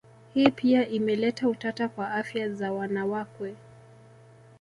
[0.33, 3.55] Hii pia imeleta utata kwa afya za wanawakwe